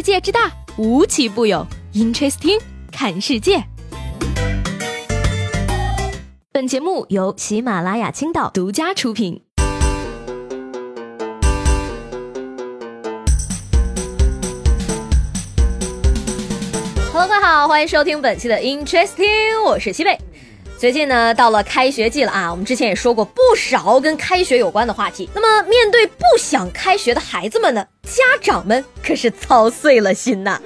[0.00, 1.66] 世界之大，无奇不有。
[1.92, 2.58] Interesting，
[2.90, 3.62] 看世界。
[6.50, 9.42] 本节目由喜马拉雅青岛独家出品。
[17.12, 20.18] Hello，各位好，欢迎收听本期的 Interesting，我是西贝。
[20.78, 25.28] 最近呢，到了开学季了啊，我们之前也说过不少跟开学有关的话题。
[25.34, 30.60] 那么，面对不想开学的孩子们呢，家长们可是操碎了心呐。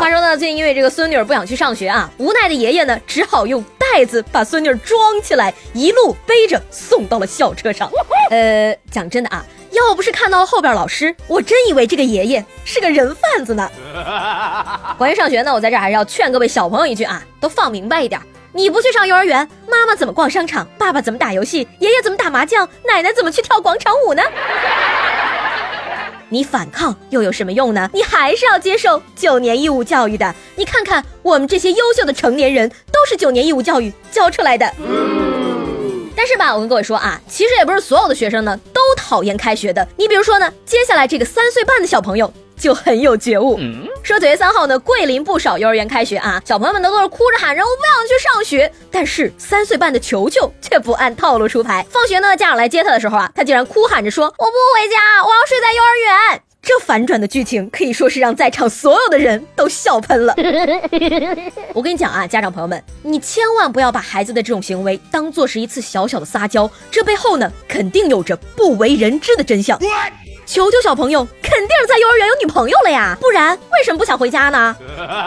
[0.00, 7.90] 话说呢，最近因为这个孙女不想去上学啊，无奈的爷爷呢，只好用袋子把孙女装起来，一路背着送到了校车上。
[8.30, 13.70] 呃，讲真的啊，要不是看到后边老师，我真以为这个爷爷是个人贩子呢。
[14.96, 18.20] 关于上学呢，我在这还是要劝各位小朋友一句啊，都放明白一点。
[18.52, 20.66] 你不去上幼儿园，妈妈怎么逛商场？
[20.78, 21.68] 爸爸怎么打游戏？
[21.78, 22.66] 爷爷怎么打麻将？
[22.86, 24.22] 奶奶怎么去跳广场舞呢？
[26.30, 27.88] 你反抗又有什么用呢？
[27.92, 30.34] 你还是要接受九年义务教育的。
[30.56, 34.72] 你看看我们这些优秀的成年人，都是九年义务教育教出来的。
[36.14, 39.86] 但是吧，我跟各位说啊，其实也不是所有的学生呢都讨厌开学的。
[39.96, 42.32] 你比如说呢，接下来这个三岁半的小朋友。
[42.58, 43.58] 就很有觉悟。
[44.02, 48.70] 说九月三号呢，桂林不少幼儿园开学啊，小朋友们呢都是哭着喊着我不想去上学。
[48.90, 51.86] 但是三岁半的球球却不按套路出牌。
[51.90, 55.96] 放学呢，家长来接他的时候啊，他竟然哭喊着说我不回家，我要睡在幼儿
[56.32, 56.42] 园。
[56.60, 60.34] 这反转的剧情可以说是让在场所有的人都笑喷了。
[61.72, 69.78] 我跟你讲啊，家长朋友们，你千万不要把孩子的这种行为当做是一次小小的撒娇，这背后呢，肯定有着不为人知的真相。
[70.48, 74.74] 球球小朋友肯定是在幼儿园有女朋友了呀，不然为什么不想回家呢？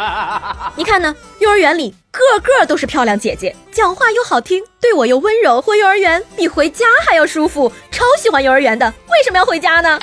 [0.76, 10.00] 你看呢，幼儿园里个个都是漂亮姐姐，讲话又好听，对我又温柔，回幼儿园比回家还要舒服，超喜欢幼儿园的，为什么要回家呢？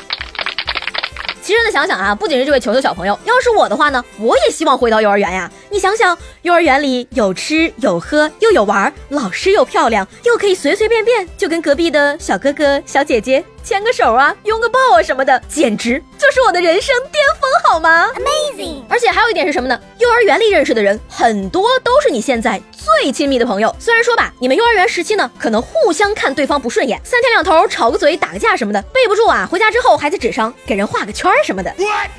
[1.49, 5.51] 其实呢，想想啊，不仅是这位球球小朋友，要是我的话呢，我也希望回到幼儿园呀。
[5.71, 18.83] 你想想，幼儿园里有吃有喝又有玩，老师又漂亮，又可以随随便便就跟隔壁的小哥哥小姐姐牵个手啊，拥个抱啊什么的，简直就是我的人生巅峰，好吗？Amazing！
[18.87, 19.81] 而且还有一点是什么呢？
[19.97, 22.61] 幼儿园里认识的人很多都是你现在
[23.03, 23.75] 最亲密的朋友。
[23.79, 31.73] 虽然说吧，你们幼儿园时期呢，可能互相看对方不顺眼，三天两头吵个嘴、打个架什么的，背不住啊，回家之后还在纸上给人画个圈什么的。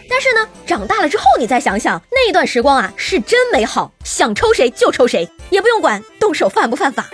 [0.10, 7.08] 但是呢，长大了之后你再想想，那段时光啊，是真美好，想抽谁就抽谁，也不用管动手犯不犯法。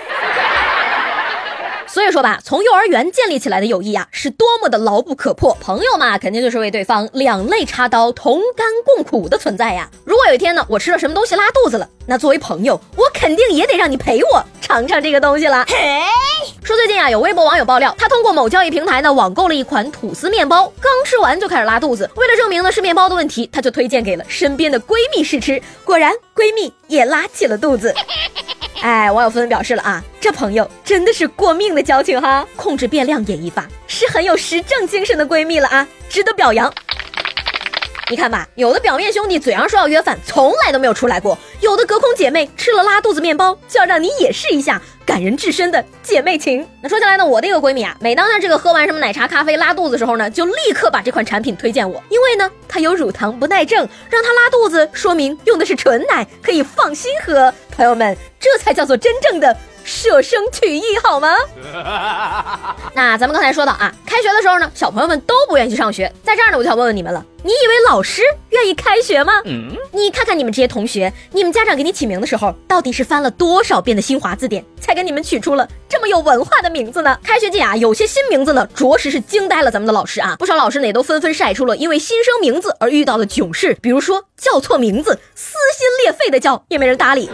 [1.95, 5.57] 所以说吧，从幼儿园建立起来的友谊啊，是多么的牢不可破。
[5.61, 9.89] 朋友嘛，肯定就是为对方两肋插刀、同甘共苦的存在呀。
[10.03, 15.65] 如果有一天呢，我吃了什么东西拉肚子了，那作为朋友，我肯定也得让你陪我尝尝这个东西了。
[16.65, 22.11] 说最近啊，有微博网友爆料，他通过某交易平台呢网购了一款吐司面包，刚吃完就开始拉肚子。
[22.17, 27.95] 为了证明呢是面包的问题，他就推荐给了身边的闺蜜试吃，果然闺蜜也拉起了肚子。
[28.81, 36.71] 哎，网友纷纷表示了啊，这朋友真的是过命的交情哈，控制变量演绎法是很有实证精神的闺蜜了啊，值得表扬。
[38.07, 46.67] 你看吧，有的表面兄弟嘴上说要约饭，从来都没有出来过；有的隔空姐妹吃了拉肚子面包，就要让你也试一下感人至深的姐妹情。
[46.83, 57.51] 那说下来呢，我的一个闺蜜啊，每当她这个喝完什么奶茶、咖啡拉肚子时候呢，就立刻把这款产品推荐我，因为呢它有乳糖不耐症，让她拉肚子，说明用的是纯奶，可以放心喝。
[57.75, 59.57] 朋友们，这才叫做真正的。
[59.85, 61.35] 舍生取义好吗？
[62.93, 66.11] 那咱们刚才说到啊，开学的时候呢，小朋友们都不愿意去上学。
[66.23, 69.33] 在这儿呢，我就想问问你们了，你以为老师愿意开学吗？
[69.45, 77.15] 嗯，你看看你们这些同学，你们家长给你起名的时候，到底是翻了多少遍的新华字典，才给你们取出了这么有文化的名字呢？
[77.23, 80.35] 开学季啊，有些新名字呢，着实是惊呆了咱们的老师啊。
[80.39, 87.29] 不少老师呢，也都纷纷晒出了因为新生名字而遇到的囧事，比如说叫错名字，撕心裂肺的叫，也没人搭理。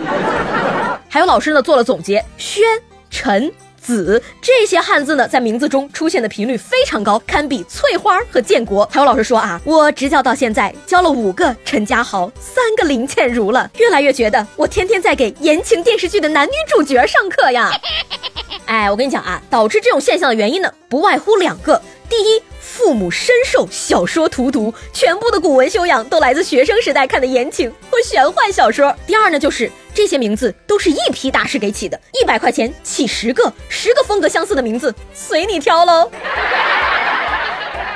[1.13, 2.63] 还有老师呢做了总结，宣、
[3.09, 3.51] 陈、
[3.81, 8.87] 子这些汉字呢在名字中出现的频率非常高，堪比翠花和建国。
[8.89, 17.69] 还有老师说啊，我执教到现在教了五个陈家豪，三个林倩如了，越来越觉得我天天在给言情电视剧的男女主角上课呀。
[18.63, 22.41] 哎，我跟你讲啊，导致这种现象的原因呢，不外乎两个，第一。
[22.61, 28.95] 父母深受小说荼毒，全部的古文修养都来自学生时代看的言情或玄幻小说。
[29.05, 36.09] 第二呢，就是这些名字都是一批大师给起的，一百块钱起十个，十个风格相似的名字，随你挑喽。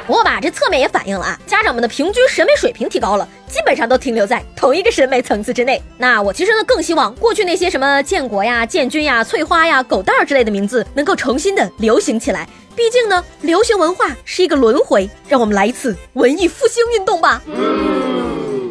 [0.06, 5.82] 不过吧，这侧面也反映了啊，家长们的平均审美水平提高了，基本上都停留在同一个审美层次之内。
[5.98, 12.48] 那我其实呢，更希望过去那些什么建国呀、建军呀、翠花呀、狗蛋儿之类的名字能够重新的流行起来。
[12.76, 17.42] 毕竟呢，流行文化是一个轮回，让我们来一次文艺复兴运动吧。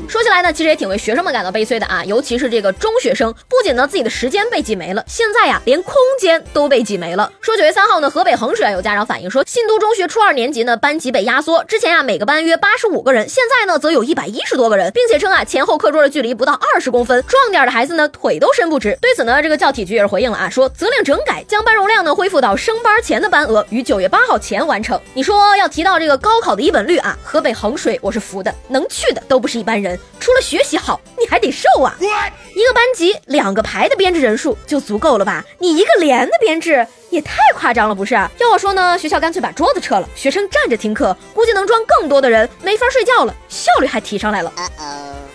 [0.08, 7.30] 说起来呢，其实也挺为学生们感到悲催的啊，尤其是这个中学生，不仅呢自己的时间被挤没了，现在呀连空间都被挤没了。
[7.40, 18.96] 说九月三号呢，河北衡水啊有家长反映说，信都中学初二年级呢班级被压缩，之前呀每个班约八十五个人，现在呢则有一百一十多个人，并且称啊前后课桌的距离不到二十公分，壮点的孩子呢腿都伸不直。
[19.00, 25.00] 对此呢，这个教体局也是回应了啊，说责令整改，将班容量呢恢复到升班前的班额，于九月八号前完成。
[25.12, 31.96] 你说要提到这个高考的一本率啊，河北衡水我是服的，能去的都不是一般人，除了学习好，你还得瘦啊。
[32.00, 35.44] 一个班级两个排的编制人数就足够了吧？
[35.58, 38.14] 你一个连的编制也太夸张了，不是？
[38.14, 44.52] 要我说呢，学校干脆把桌子撤了，学生站着听课，估计能装更多的人，没法睡觉了，效率还提上来了。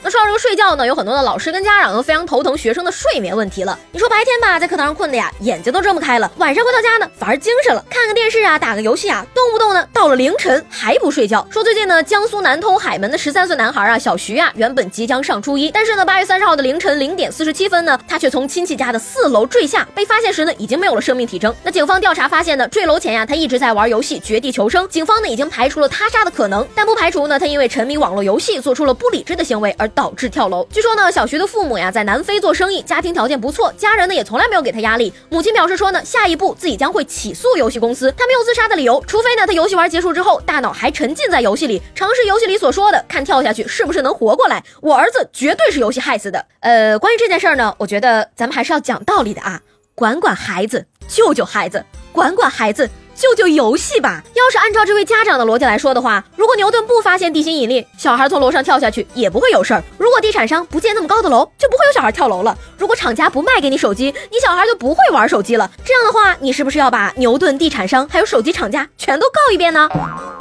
[0.01, 3.77] 那说到这个睡觉呢，有很多的老师跟家长都非常头疼学生的睡眠问题了。
[3.91, 11.45] 你说白天吧，在课堂上困的呀，眼睛都睁不开了；晚上回到家呢，反而精神了，看个电视啊，打个游戏啊，动不动呢到了凌晨还不睡觉。
[11.51, 21.53] 说最近呢，江苏南通海门的十三岁男孩啊，小徐啊，原本即将上初一，但是呢，八月三十号的凌晨零点四十七分呢，他却从亲戚家的四楼坠下，被发现时呢，已经没有了生命体征。
[21.61, 30.67] 那警方调查发现呢，坠楼前呀，他一直在玩游戏《绝地求生》，警方呢已经排除了他杀的可能，但不排除呢，他因为沉迷网络游戏做出了不理智的行为而导致跳楼。
[30.71, 35.13] 据说呢，小徐的父母呀在南非做生意，家庭条件不错，家人呢也从来没有给他压力。
[35.29, 38.13] 母亲表示说呢，下一步自己将会起诉游戏公司。
[38.17, 44.63] 他没有自杀的理由，除非呢他游戏玩结束之后，大脑还沉浸在游戏里，尝试游戏里所说的，看跳下去是不是能活过来。
[44.81, 46.45] 我儿子绝对是游戏害死的。
[46.59, 49.61] 呃，关于这件事儿呢，我觉得咱们还是要讲道理的啊，
[49.95, 52.89] 管管孩子，救救孩子，管管孩子。
[53.19, 54.23] 救救游戏吧！
[54.33, 65.69] 要是按照这位家长的逻辑来说的话，如果牛顿不发现地心引力，小孩从楼上跳下去也不会有事儿；如果地产商不建那么高的楼，就不会有小孩跳楼了；如果厂家不卖给你手机，你小孩就不会玩手机了。
[65.83, 69.89] 这样的话，你是不是要把牛顿、地产商还有手机厂家全都告一遍呢？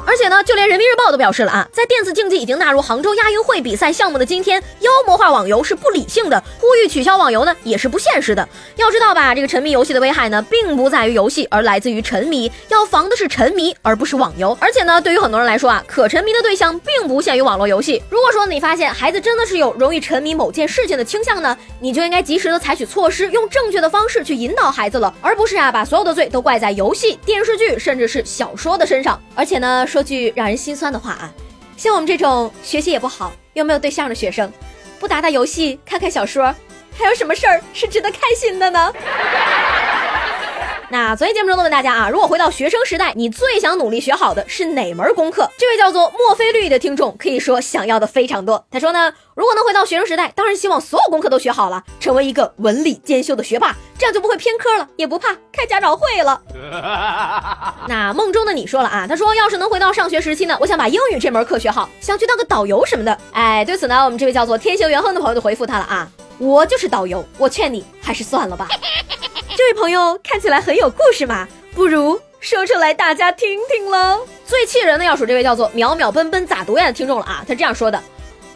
[0.05, 8.47] 而且呢，就连人民日报都表示了啊，在电子竞技已经纳入杭州亚运会比赛项目的今天，妖魔化网游是不理性的，呼吁取消网游呢也是不现实的。
[8.77, 12.49] 要知道吧，这个沉迷游戏的危害呢，并不在于游戏，而来自于沉迷。
[12.69, 14.57] 要防的是沉迷，而不是网游。
[14.61, 18.01] 而且呢，对于很多人来说啊，可沉迷的对象并不限于网络游戏。
[18.09, 29.19] 如果说你发现孩子真的是有容易沉迷某件事情的倾向呢，你就应该及时的采取措施，用正确的方式去引导孩子了，而不是啊把所有的罪都怪在游戏、电视剧甚至是小说的身上。
[29.35, 31.33] 而且呢，说句让人心酸的话啊，
[31.75, 34.51] 像我们这种学习也不好又没有对象的学生，
[34.99, 36.53] 不打打游戏、看看小说，
[36.95, 38.93] 还有什么事儿是值得开心的呢？
[40.91, 45.47] 那昨天节目中都问大家啊，如果回到学生时代，你最想努力学好的是哪门功课？
[45.55, 48.65] 这位叫做墨菲绿的听众可以说想要的非常多。
[48.71, 56.41] 他说呢，如果能回到学生时代，当然希望所有功课都学好了，成为一个文理兼修的学霸，这样就不会偏科了，也不怕开家长会了。
[57.87, 63.15] 那梦中的你说了啊，他说要是能回到上学时期呢，我想把英语这门课学好，想去当个导游什么的。
[63.31, 66.09] 哎，对此呢，我们这位叫做天行元亨的朋友就回复他了啊，
[66.39, 68.67] 我就是导游，我劝你还是算了吧。
[69.59, 71.45] 这位朋友看起来很有故事嘛，
[71.75, 74.25] 不如说出来大家听听喽。
[74.45, 78.01] 最气人的要数这位叫做淼淼奔奔咋读呀的听众了啊，他这样说的：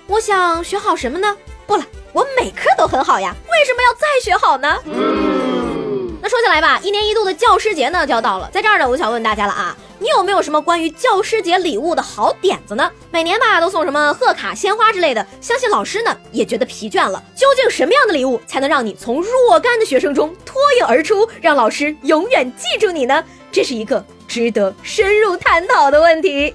[0.07, 1.35] 我想学好什么呢？
[1.67, 1.83] 不了，
[2.13, 4.81] 我每科都很好呀，为什么要再学好呢？
[4.85, 12.91] 嗯那说起来吧，一年一度的教师节呢就要到了，在这儿呢，我想问大家了啊，你有没有什么关于教师节礼物的好点子呢？
[13.09, 17.24] 每年吧都送什么贺卡、鲜花之类的，相信老师呢也觉得疲倦了。
[17.33, 23.24] 究竟什么样的礼物才能让你从若干的学生中脱颖而出，让老师永远记住你呢？
[23.50, 26.53] 这是一个值得深入探讨的问题。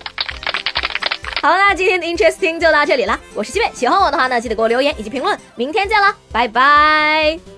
[1.40, 7.57] 好，那今天的 Interesting 就到这里了，我是西贝，喜欢我的话呢，记得给我留言以及评论，明天见了，拜拜。